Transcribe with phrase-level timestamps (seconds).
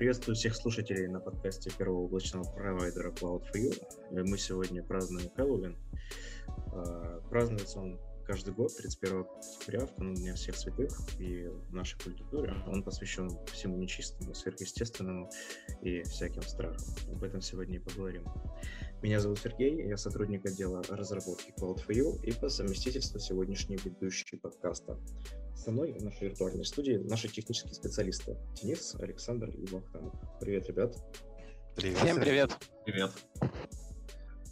[0.00, 4.24] Приветствую всех слушателей на подкасте первого облачного провайдера Cloud4U.
[4.24, 5.76] Мы сегодня празднуем Хэллоуин.
[6.72, 12.00] А, празднуется он каждый год, 31 октября, в канун Дня всех святых, и в нашей
[12.02, 15.28] культуре он посвящен всему нечистому, сверхъестественному
[15.82, 16.82] и всяким страхам.
[17.12, 18.24] Об этом сегодня и поговорим.
[19.02, 24.98] Меня зовут Сергей, я сотрудник отдела разработки Cloud4U и по совместительству сегодняшний ведущий подкаста.
[25.60, 30.14] Со мной в нашей виртуальной студии наши технические специалисты Денис, Александр и Вахтанг.
[30.40, 30.96] Привет, ребят.
[31.76, 31.98] Привет.
[31.98, 32.56] Всем привет.
[32.86, 33.10] Привет.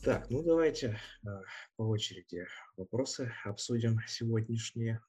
[0.05, 1.29] Так, ну давайте э,
[1.77, 5.01] по очереди вопросы обсудим сегодняшние.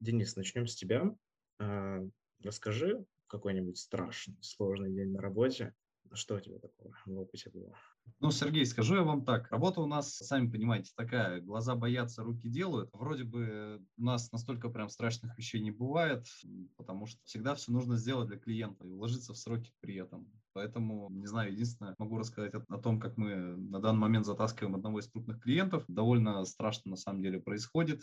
[0.00, 1.14] Денис, начнем с тебя.
[1.60, 2.00] Э,
[2.42, 5.74] расскажи какой-нибудь страшный, сложный день на работе.
[6.14, 7.76] Что у тебя такого в опыте было?
[8.20, 9.50] Ну, Сергей, скажу я вам так.
[9.50, 11.40] Работа у нас, сами понимаете, такая.
[11.40, 12.88] Глаза боятся, руки делают.
[12.92, 16.24] Вроде бы у нас настолько прям страшных вещей не бывает,
[16.76, 20.32] потому что всегда все нужно сделать для клиента и уложиться в сроки при этом.
[20.54, 25.00] Поэтому, не знаю, единственное, могу рассказать о, том, как мы на данный момент затаскиваем одного
[25.00, 25.84] из крупных клиентов.
[25.88, 28.02] Довольно страшно на самом деле происходит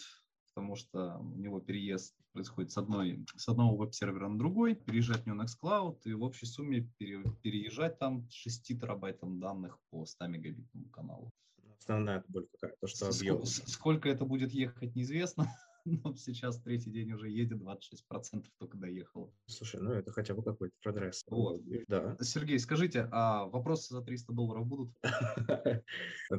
[0.53, 5.25] потому что у него переезд происходит с, одной, с одного веб-сервера на другой, переезжать в
[5.27, 10.89] него Nextcloud и в общей сумме пере, переезжать там 6 терабайтам данных по 100 мегабитному
[10.89, 11.31] каналу.
[11.79, 12.75] Основная боль какая?
[12.79, 13.45] То, что объем.
[13.45, 15.47] Сколько это будет ехать, неизвестно.
[15.85, 19.33] Но сейчас третий день уже едет, 26% только доехало.
[19.47, 21.23] Слушай, ну это хотя бы какой-то прогресс.
[21.27, 21.61] Вот.
[21.87, 22.17] Да.
[22.21, 24.93] Сергей, скажите, а вопросы за 300 долларов будут?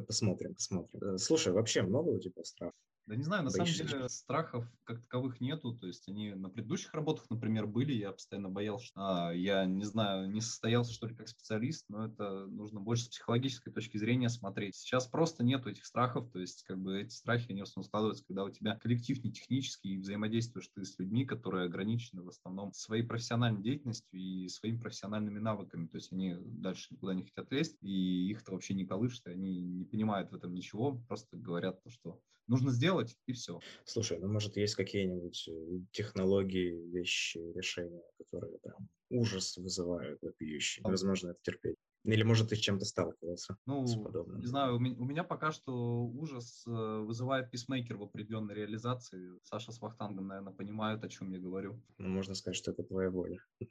[0.07, 1.17] Посмотрим, посмотрим.
[1.17, 2.73] Слушай, вообще много у тебя страхов?
[3.05, 5.73] Да не знаю, на Боишься самом деле страхов как таковых нету.
[5.75, 7.91] То есть они на предыдущих работах, например, были.
[7.91, 12.05] Я постоянно боялся, что а, я не знаю, не состоялся что ли как специалист, но
[12.05, 14.75] это нужно больше с психологической точки зрения смотреть.
[14.75, 16.31] Сейчас просто нету этих страхов.
[16.31, 19.33] То есть как бы эти страхи, они в основном складываются, когда у тебя коллектив не
[19.33, 24.77] технический и взаимодействуешь ты с людьми, которые ограничены в основном своей профессиональной деятельностью и своими
[24.77, 25.87] профессиональными навыками.
[25.87, 29.31] То есть они дальше никуда не хотят лезть, и их это вообще не колышет, и
[29.31, 33.59] они не понимают в этом ничего, просто говорят то, что нужно сделать, и все.
[33.85, 40.81] Слушай, ну, может, есть какие-нибудь э, технологии, вещи, решения, которые прям ужас вызывают вопиющий.
[40.83, 41.77] Возможно, это терпеть.
[42.05, 44.39] Или, может, ты с чем-то сталкивался ну, с подобным?
[44.39, 49.39] Не знаю, у меня, у меня пока что ужас э, вызывает писмейкер в определенной реализации.
[49.43, 51.81] Саша с Вахтангом, наверное, понимают, о чем я говорю.
[51.97, 53.39] Ну, можно сказать, что это твоя боль.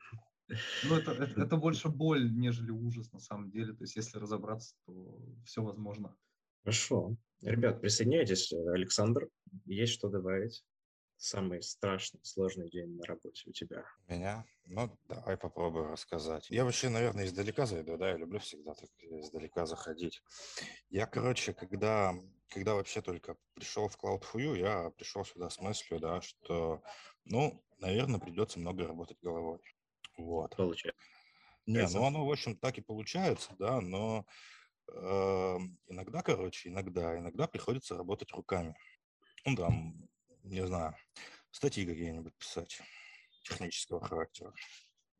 [0.84, 3.72] Ну, это, это, это больше боль, нежели ужас, на самом деле.
[3.72, 6.15] То есть, если разобраться, то все возможно.
[6.65, 7.17] Хорошо.
[7.41, 8.53] Ребят, присоединяйтесь.
[8.53, 9.28] Александр,
[9.65, 10.65] есть что добавить?
[11.17, 13.84] Самый страшный, сложный день на работе у тебя?
[14.09, 14.45] Меня?
[14.65, 16.50] Ну, давай попробую рассказать.
[16.50, 20.21] Я вообще, наверное, издалека зайду, да, я люблю всегда так издалека заходить.
[20.89, 22.15] Я, короче, когда,
[22.49, 26.83] когда вообще только пришел в Cloud4U, я пришел сюда с мыслью, да, что,
[27.25, 29.59] ну, наверное, придется много работать головой.
[30.17, 30.56] Вот.
[30.56, 31.00] Получается.
[31.67, 34.33] Не, ну оно, в общем, так и получается, да, но э,
[34.92, 38.75] иногда, короче, иногда, иногда приходится работать руками.
[39.44, 40.08] Ну, там,
[40.42, 40.94] не знаю,
[41.50, 42.80] статьи какие-нибудь писать
[43.44, 44.52] технического характера.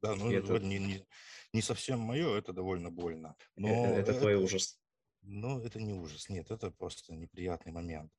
[0.03, 1.07] Да, ну, это не, не,
[1.53, 3.37] не совсем мое, это довольно больно.
[3.57, 4.79] Но это, это твой ужас.
[5.23, 8.13] Ну, это не ужас, нет, это просто неприятный момент.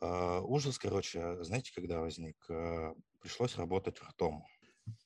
[0.00, 2.36] Uh, ужас, короче, знаете, когда возник?
[2.48, 4.44] Uh, пришлось работать ртом.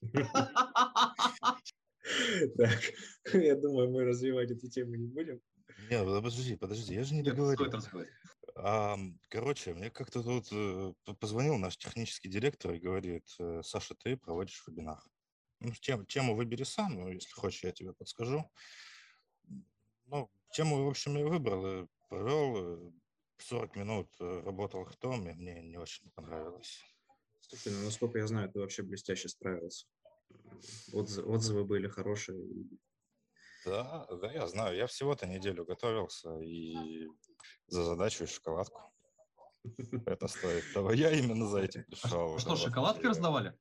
[2.59, 2.81] Так,
[3.33, 5.41] я думаю, мы развивать эту тему не будем.
[5.95, 7.71] Не, подожди, подожди, я же не договорил.
[8.57, 8.97] А,
[9.29, 14.63] короче, мне как-то тут э, позвонил наш технический директор и говорит, э, Саша, ты проводишь
[14.67, 15.03] вебинар.
[15.61, 18.49] Ну, тем, тему выбери сам, ну, если хочешь, я тебе подскажу.
[20.07, 22.93] Ну, тему, в общем, я выбрал, провел
[23.39, 26.81] 40 минут, работал в том, и мне не очень понравилось.
[27.41, 29.87] Слушай, ну, насколько я знаю, ты вообще блестяще справился.
[30.93, 32.39] Отзывы, отзывы были хорошие.
[33.65, 34.77] Да, да, я знаю.
[34.77, 37.09] Я всего-то неделю готовился и
[37.67, 38.83] за задачу и шоколадку.
[40.07, 40.93] Это стоит того.
[40.93, 42.39] Я именно за этим пришел.
[42.39, 43.55] Что, шоколадки раздавали?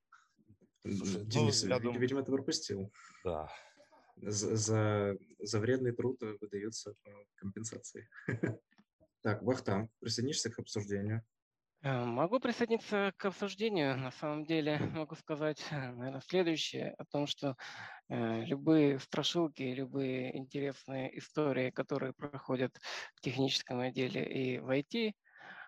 [0.83, 1.99] Денис, думаю...
[1.99, 2.91] видимо, ты пропустил.
[3.23, 3.49] Да.
[4.17, 4.55] За,
[5.39, 6.95] за, вредный труд выдаются
[7.35, 8.09] компенсации.
[9.21, 11.23] Так, Вахтам, присоединишься к обсуждению?
[11.83, 13.97] Э, могу присоединиться к обсуждению.
[13.97, 17.55] На самом деле могу сказать, э, наверное, следующее о том, что
[18.09, 22.77] э, любые страшилки, любые интересные истории, которые проходят
[23.15, 25.13] в техническом отделе и в IT,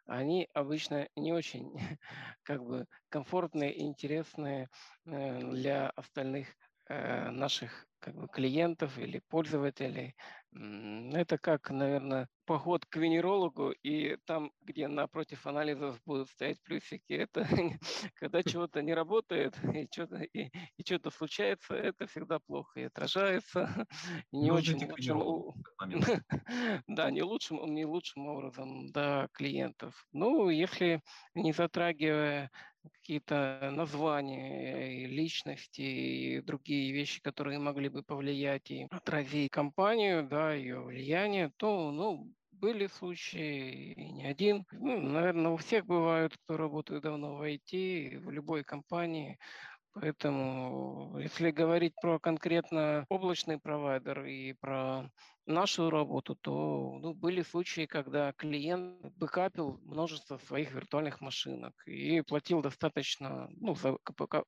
[0.06, 1.74] они обычно не очень
[2.44, 4.70] как бы комфортные и интересные
[5.06, 6.56] для остальных
[6.88, 10.16] наших как бы, клиентов или пользователей.
[10.58, 17.46] Это как, наверное, поход к венерологу, и там, где напротив анализов будут стоять плюсики, это
[18.16, 23.86] когда чего-то не работает и что-то и, и что-то случается, это всегда плохо и отражается
[24.32, 25.54] не очень лучшим,
[26.88, 30.06] да, не лучшим, не лучшим образом до клиентов.
[30.14, 31.02] Ну, если
[31.34, 32.50] не затрагивая
[32.94, 40.82] какие-то названия, личности и другие вещи, которые могли бы повлиять и отразить компанию, да, ее
[40.82, 44.66] влияние, то, ну, были случаи, и не один.
[44.72, 49.38] Ну, наверное, у всех бывают, кто работает давно в IT, в любой компании.
[49.96, 55.10] Поэтому, если говорить про конкретно облачный провайдер и про
[55.46, 62.62] нашу работу, то ну, были случаи, когда клиент бэкапил множество своих виртуальных машинок и платил
[62.62, 63.98] достаточно ну, за,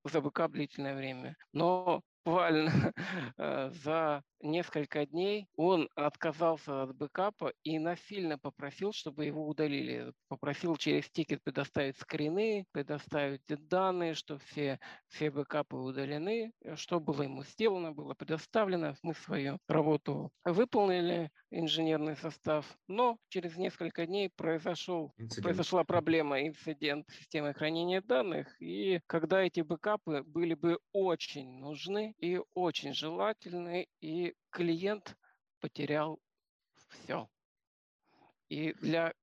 [0.04, 1.38] за бэкап длительное время.
[1.54, 2.72] Но буквально
[3.38, 10.14] э, за несколько дней он отказался от бэкапа и насильно попросил, чтобы его удалили.
[10.28, 16.52] Попросил через тикет предоставить скрины, предоставить данные, что все, все бэкапы удалены.
[16.76, 18.96] Что было ему сделано, было предоставлено.
[19.04, 27.54] Мы свою работу выполнили, инженерный состав, но через несколько дней произошел, произошла проблема, инцидент системы
[27.54, 35.18] хранения данных, и когда эти бэкапы были бы очень нужны и очень желательны, и клиент
[35.60, 36.20] потерял
[36.90, 37.30] все.
[38.50, 39.14] И для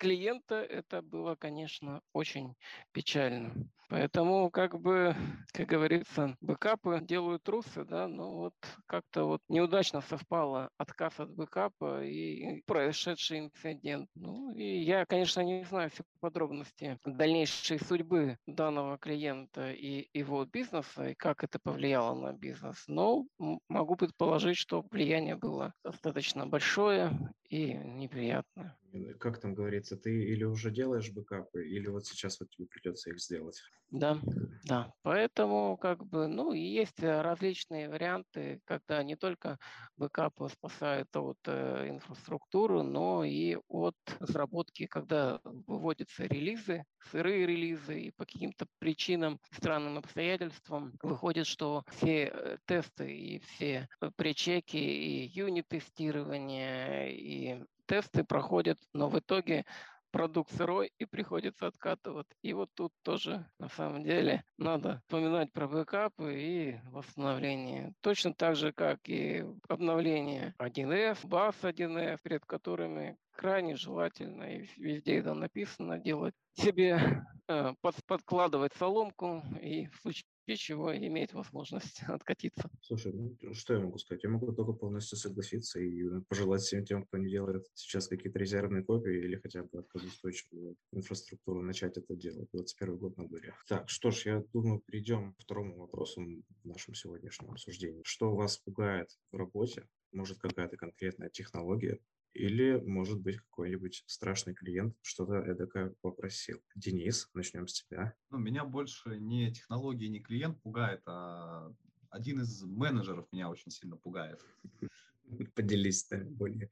[0.00, 2.54] клиента это было, конечно, очень
[2.92, 3.52] печально.
[3.90, 5.14] Поэтому, как бы,
[5.52, 8.54] как говорится, бэкапы делают трусы, да, но вот
[8.86, 14.08] как-то вот неудачно совпало отказ от бэкапа и происшедший инцидент.
[14.14, 21.08] Ну, и я, конечно, не знаю все подробности дальнейшей судьбы данного клиента и его бизнеса,
[21.08, 23.26] и как это повлияло на бизнес, но
[23.68, 27.10] могу предположить, что влияние было достаточно большое
[27.50, 28.76] и неприятное.
[29.18, 33.20] Как там говорится, ты или уже делаешь бэкапы, или вот сейчас вот тебе придется их
[33.20, 33.60] сделать?
[33.90, 34.18] Да,
[34.66, 34.92] да.
[35.02, 39.58] Поэтому как бы, ну, и есть э, различные варианты, когда не только
[39.96, 48.10] бэкапы спасают от э, инфраструктуры, но и от разработки, когда выводятся релизы, сырые релизы, и
[48.12, 55.26] по каким-то причинам, странным обстоятельствам выходит, что все э, тесты и все э, пречеки, и
[55.34, 57.39] юнит-тестирование, и
[57.86, 59.64] тесты проходят, но в итоге
[60.10, 62.26] продукт сырой и приходится откатывать.
[62.42, 67.94] И вот тут тоже на самом деле надо вспоминать про бэкапы и восстановление.
[68.00, 75.18] Точно так же, как и обновление 1С, BAS 1F, перед которыми крайне желательно, и везде
[75.18, 80.24] это написано, делать себе, э, под, подкладывать соломку и в случае
[80.56, 82.70] чего иметь возможность откатиться.
[82.82, 84.24] Слушай, ну что я могу сказать?
[84.24, 88.38] Я могу только полностью согласиться и э, пожелать всем тем, кто не делает сейчас какие-то
[88.38, 92.48] резервные копии или хотя бы отказоустойчивую инфраструктуру, начать это делать.
[92.52, 93.54] 21 год на дворе.
[93.68, 98.02] Так, что ж, я думаю, перейдем к второму вопросу в нашем сегодняшнем обсуждении.
[98.04, 99.86] Что вас пугает в работе?
[100.12, 101.98] Может, какая-то конкретная технология,
[102.32, 106.60] или, может быть, какой-нибудь страшный клиент что-то эдакое попросил.
[106.74, 108.14] Денис, начнем с тебя.
[108.30, 111.72] Ну, меня больше не технологии, не клиент пугает, а
[112.10, 114.40] один из менеджеров меня очень сильно пугает.
[115.54, 116.70] Поделись да, более.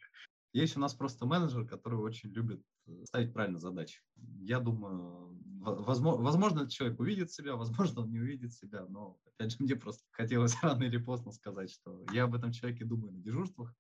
[0.53, 4.01] Есть у нас просто менеджер, который очень любит э, ставить правильно задачи.
[4.41, 9.59] Я думаю, возможно, возможно, человек увидит себя, возможно, он не увидит себя, но, опять же,
[9.61, 13.75] мне просто хотелось рано или поздно сказать, что я об этом человеке думаю на дежурствах.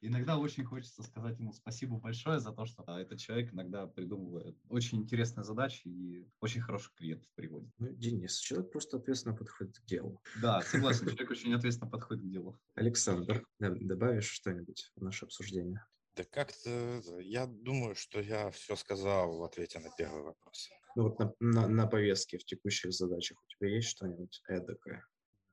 [0.00, 4.98] Иногда очень хочется сказать ему спасибо большое за то, что этот человек иногда придумывает очень
[4.98, 7.70] интересные задачи и очень хороших клиентов приводит.
[7.78, 10.22] Ну, Денис, человек просто ответственно подходит к делу.
[10.40, 12.60] Да, согласен, человек очень ответственно подходит к делу.
[12.74, 15.84] Александр, добавишь что-нибудь в наше обсуждение?
[16.14, 20.68] Да как-то я думаю, что я все сказал в ответе на первый вопрос.
[20.96, 25.04] Ну вот на, на, на повестке в текущих задачах у тебя есть что-нибудь эдакое?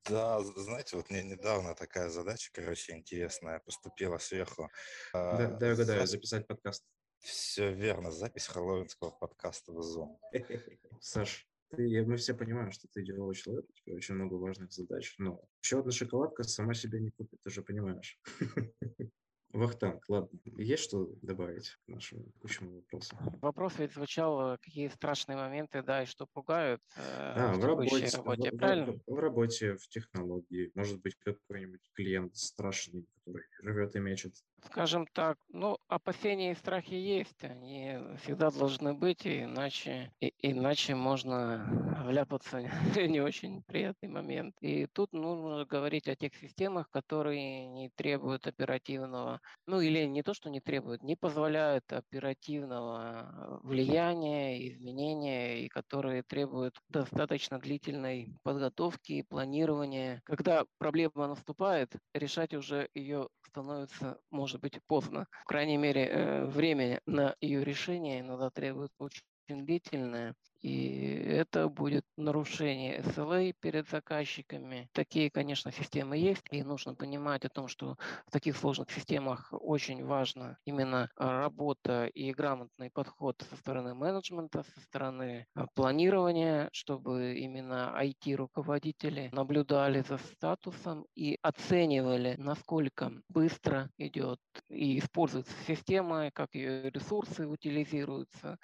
[0.09, 4.69] Да, знаете, вот мне недавно такая задача, короче, интересная, поступила сверху.
[5.13, 6.85] Да, да я угадаю, записать подкаст.
[7.19, 10.17] Все верно, запись хэллоуинского подкаста в Zoom.
[11.01, 15.15] Саш, ты, мы все понимаем, что ты деловой человек, у тебя очень много важных задач,
[15.17, 18.19] но еще одна шоколадка сама себя не купит, ты же понимаешь.
[19.55, 20.37] Вахтанг, ладно.
[20.57, 23.15] Есть что добавить к нашему текущему вопросу?
[23.41, 28.09] Вопрос ведь звучал, какие страшные моменты, да, и что пугают э, а, в, в работе,
[28.17, 28.93] работе в, правильно?
[29.07, 30.71] В, в работе, в технологии.
[30.75, 34.33] Может быть, какой-нибудь клиент страшный, который живет и мечет.
[34.65, 41.67] Скажем так, ну, опасения и страхи есть, они всегда должны быть, иначе, и, иначе можно
[42.05, 44.55] вляпаться в не очень приятный момент.
[44.61, 50.33] И тут нужно говорить о тех системах, которые не требуют оперативного, ну или не то,
[50.33, 55.34] что не требуют, не позволяют оперативного влияния, изменения,
[55.75, 60.21] которые требуют достаточно длительной подготовки и планирования.
[60.23, 65.27] Когда проблема наступает, решать уже ее становится, может быть, поздно.
[65.43, 70.35] По крайней мере, э, время на ее решение иногда требует очень длительное,
[70.65, 74.89] и это будет нарушение SLA перед заказчиками.
[74.93, 80.03] Такие, конечно, системы есть, и нужно понимать о том, что в таких сложных системах очень
[80.03, 87.95] важна именно работа и грамотный подход со стороны менеджмента, со стороны а, планирования, чтобы именно
[88.01, 97.45] IT-руководители наблюдали за статусом и оценивали, насколько быстро идет и используется система, как ее ресурсы
[97.47, 98.57] утилизируются,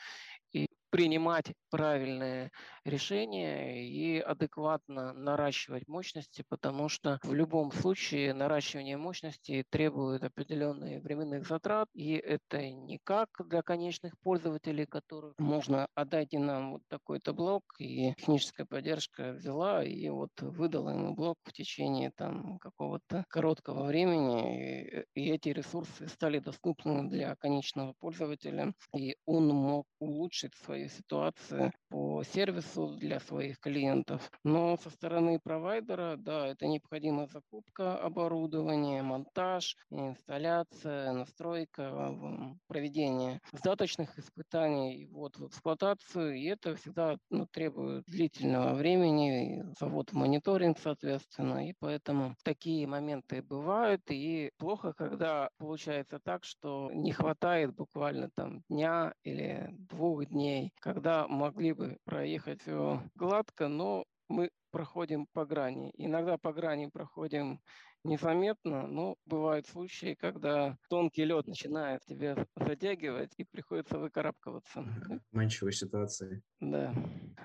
[0.91, 2.51] принимать правильные
[2.83, 11.47] решения и адекватно наращивать мощности, потому что в любом случае наращивание мощности требует определенных временных
[11.47, 17.63] затрат, и это не как для конечных пользователей, которых можно отдайте нам вот такой-то блок,
[17.79, 25.05] и техническая поддержка взяла и вот выдала ему блок в течение там какого-то короткого времени,
[25.15, 30.89] и, и эти ресурсы стали доступны для конечного пользователя, и он мог улучшить свои своей
[30.89, 34.31] ситуации по сервису для своих клиентов.
[34.43, 42.15] Но со стороны провайдера, да, это необходима закупка оборудования, монтаж, инсталляция, настройка,
[42.67, 50.79] проведение сдаточных испытаний, вот в эксплуатацию, и это всегда ну, требует длительного времени, завод мониторинг,
[50.79, 58.29] соответственно, и поэтому такие моменты бывают, и плохо, когда получается так, что не хватает буквально
[58.35, 65.45] там дня или двух дней когда могли бы проехать все гладко, но мы проходим по
[65.45, 65.91] грани.
[65.97, 67.59] Иногда по грани проходим
[68.03, 74.85] незаметно, но бывают случаи, когда тонкий лед начинает тебя затягивать и приходится выкарабкиваться.
[75.31, 76.41] Манчевые ситуации.
[76.59, 76.93] Да.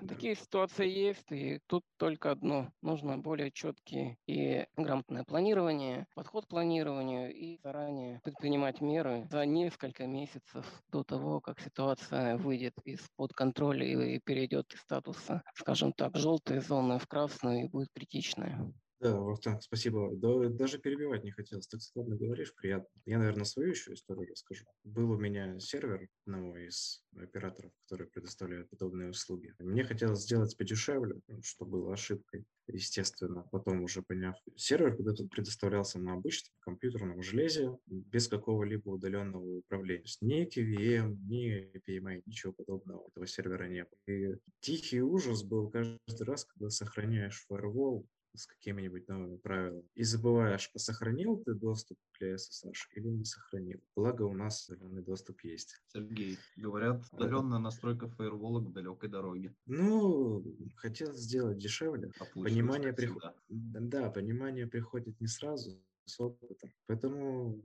[0.07, 2.71] Такие ситуации есть, и тут только одно.
[2.81, 10.05] Нужно более четкие и грамотное планирование, подход к планированию и заранее предпринимать меры за несколько
[10.07, 16.59] месяцев до того, как ситуация выйдет из-под контроля и перейдет из статуса, скажем так, желтой
[16.59, 18.71] зоны в красную и будет критичная.
[18.99, 20.09] Да, вот так, спасибо.
[20.15, 21.67] Да, даже перебивать не хотелось.
[21.67, 22.89] Ты складно говоришь, приятно.
[23.05, 24.65] Я, наверное, свою еще историю расскажу.
[24.83, 29.53] Был у меня сервер одного из операторов, которые предоставляют подобные услуги.
[29.59, 33.43] Мне хотелось сделать подешевле, что было ошибкой, естественно.
[33.51, 40.05] Потом уже поняв, сервер предоставлялся на обычном компьютерном железе без какого-либо удаленного управления.
[40.21, 44.15] Ни KVM, ни PMI, ничего подобного этого сервера не было.
[44.15, 48.05] И тихий ужас был каждый раз, когда сохраняешь firewall
[48.37, 49.87] с какими-нибудь новыми правилами.
[49.95, 53.81] И забываешь, сохранил ты доступ для SSH или не сохранил.
[53.95, 55.75] Благо у нас удаленный доступ есть.
[55.87, 59.55] Сергей, говорят, удаленная настройка фаервола к далекой дороге.
[59.65, 60.43] Ну,
[60.75, 62.11] хотел сделать дешевле.
[62.19, 63.33] А понимание приходит.
[63.49, 66.71] Да, понимание приходит не сразу, с опытом.
[66.87, 67.61] Поэтому,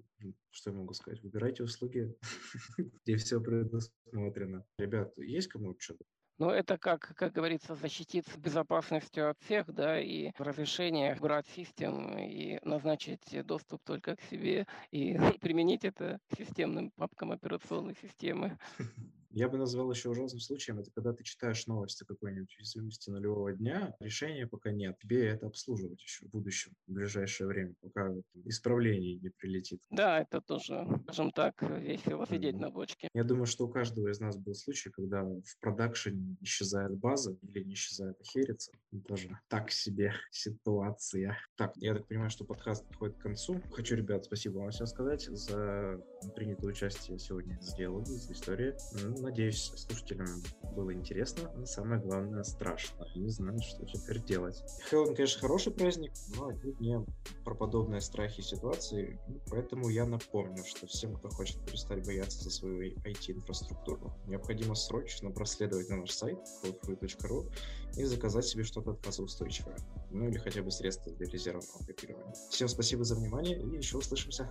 [0.51, 2.17] что я могу сказать, выбирайте услуги,
[3.05, 4.65] где все предусмотрено.
[4.79, 6.05] Ребят, есть кому что-то
[6.43, 12.19] но это как, как говорится, защититься безопасностью от всех, да, и в разрешениях брать систем
[12.19, 18.59] и назначить доступ только к себе и применить это к системным папкам операционной системы.
[19.35, 23.97] Я бы назвал еще ужасным случаем, это когда ты читаешь новости какой-нибудь уязвимости нулевого дня,
[24.01, 24.99] решения пока нет.
[24.99, 28.13] Тебе это обслуживать еще в будущем, в ближайшее время, пока
[28.45, 29.81] исправление не прилетит.
[29.91, 32.59] Да, это тоже, скажем так, весело сидеть mm-hmm.
[32.59, 33.09] на бочке.
[33.15, 37.65] Я думаю, что у каждого из нас был случай, когда в продакшене исчезает база или
[37.65, 38.73] не исчезает ахерица.
[39.09, 41.39] Тоже так себе ситуация.
[41.57, 43.61] Так, я так понимаю, что подкаст подходит к концу.
[43.73, 45.99] Хочу, ребят, спасибо вам всем сказать за
[46.35, 48.77] принятое участие сегодня в диалоге, за историю.
[49.21, 50.27] Надеюсь, слушателям
[50.75, 53.07] было интересно, а самое главное, страшно.
[53.15, 54.63] Они знают, что теперь делать.
[54.91, 57.05] Хэллоуин, конечно, хороший праздник, но не
[57.45, 59.19] про подобные страхи и ситуации,
[59.49, 65.89] поэтому я напомню, что всем, кто хочет перестать бояться за свою IT-инфраструктуру, необходимо срочно проследовать
[65.89, 67.51] на наш сайт codefree.ru
[67.97, 69.77] и заказать себе что-то отказоустойчивое,
[70.11, 72.35] ну или хотя бы средства для резервного копирования.
[72.51, 74.51] Всем спасибо за внимание и еще услышимся.